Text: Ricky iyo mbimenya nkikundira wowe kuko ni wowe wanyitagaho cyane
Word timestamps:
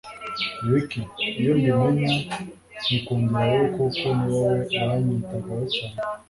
Ricky 0.69 1.01
iyo 1.39 1.51
mbimenya 1.59 2.13
nkikundira 2.83 3.39
wowe 3.51 3.67
kuko 3.75 4.05
ni 4.19 4.27
wowe 4.37 4.63
wanyitagaho 4.85 5.61
cyane 5.73 5.99